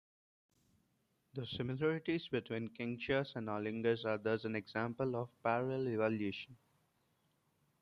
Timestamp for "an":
4.45-4.55